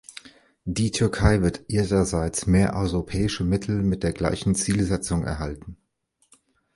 Die 0.65 0.89
Türkei 0.89 1.41
wird 1.43 1.61
ihrerseits 1.67 2.47
mehr 2.47 2.73
europäische 2.75 3.43
Mittel 3.43 3.83
mit 3.83 4.01
der 4.01 4.13
gleichen 4.13 4.55
Zielsetzung 4.55 5.23
erhalten. 5.23 5.77